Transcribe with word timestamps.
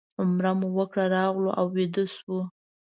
عمره 0.21 0.51
مو 0.59 0.67
وکړه 0.77 1.05
راغلو 1.15 1.49
او 1.59 1.65
ویده 1.75 2.03
شوو. 2.15 2.39